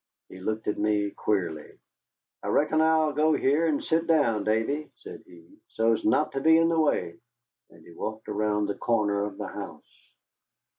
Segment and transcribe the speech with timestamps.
[0.29, 1.77] He looked at me queerly.
[2.41, 6.57] "I reckon I'll go here and sit down, Davy," said he, "so's not to be
[6.57, 7.19] in the way."
[7.69, 10.09] And he walked around the corner of the house.